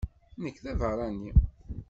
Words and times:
Nekk 0.43 0.57
d 0.63 0.65
abeṛṛani. 0.71 1.31